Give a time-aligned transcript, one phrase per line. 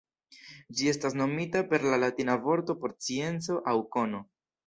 [0.77, 4.23] Ĝi estis nomita per la latina vorto por "scienco" aŭ "kono".